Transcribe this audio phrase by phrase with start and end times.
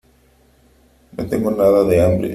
[1.15, 2.29] No tengo nada de hambre.